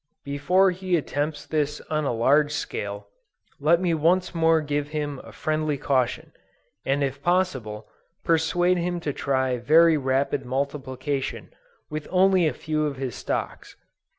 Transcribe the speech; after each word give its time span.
Before 0.25 0.71
he 0.71 0.97
attempts 0.97 1.45
this 1.45 1.79
on 1.81 2.05
a 2.05 2.11
large 2.11 2.49
scale, 2.51 3.07
let 3.59 3.79
me 3.79 3.93
once 3.93 4.33
more 4.33 4.59
give 4.59 4.87
him 4.87 5.19
a 5.23 5.31
friendly 5.31 5.77
caution, 5.77 6.31
and 6.83 7.03
if 7.03 7.21
possible, 7.21 7.87
persuade 8.23 8.77
him 8.79 8.99
to 9.01 9.13
try 9.13 9.57
very 9.57 9.97
rapid 9.97 10.43
multiplication 10.43 11.53
with 11.91 12.07
only 12.09 12.47
a 12.47 12.51
few 12.53 12.87
of 12.87 12.97
his 12.97 13.13
stocks. 13.13 13.75